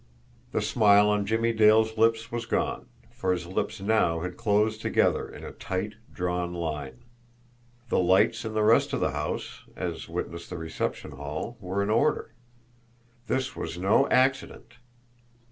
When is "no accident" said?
13.77-14.77